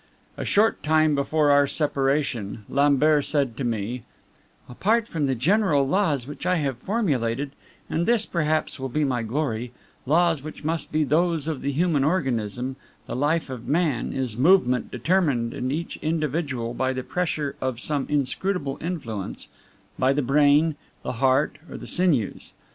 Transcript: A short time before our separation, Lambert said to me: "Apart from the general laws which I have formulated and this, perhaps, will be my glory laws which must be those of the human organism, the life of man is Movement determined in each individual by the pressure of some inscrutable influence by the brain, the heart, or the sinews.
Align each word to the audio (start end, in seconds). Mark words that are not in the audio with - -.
A 0.35 0.43
short 0.45 0.81
time 0.81 1.13
before 1.13 1.51
our 1.51 1.67
separation, 1.67 2.65
Lambert 2.67 3.23
said 3.23 3.55
to 3.57 3.63
me: 3.63 4.01
"Apart 4.67 5.07
from 5.07 5.27
the 5.27 5.35
general 5.35 5.87
laws 5.87 6.25
which 6.25 6.43
I 6.47 6.55
have 6.55 6.79
formulated 6.79 7.51
and 7.87 8.07
this, 8.07 8.25
perhaps, 8.25 8.79
will 8.79 8.89
be 8.89 9.03
my 9.03 9.21
glory 9.21 9.73
laws 10.07 10.41
which 10.41 10.63
must 10.63 10.91
be 10.91 11.03
those 11.03 11.47
of 11.47 11.61
the 11.61 11.71
human 11.71 12.03
organism, 12.03 12.77
the 13.05 13.15
life 13.15 13.51
of 13.51 13.67
man 13.67 14.11
is 14.11 14.35
Movement 14.35 14.89
determined 14.89 15.53
in 15.53 15.69
each 15.71 15.97
individual 15.97 16.73
by 16.73 16.93
the 16.93 17.03
pressure 17.03 17.55
of 17.61 17.79
some 17.79 18.07
inscrutable 18.09 18.79
influence 18.81 19.49
by 19.99 20.13
the 20.13 20.23
brain, 20.23 20.77
the 21.03 21.11
heart, 21.11 21.59
or 21.69 21.77
the 21.77 21.85
sinews. 21.85 22.53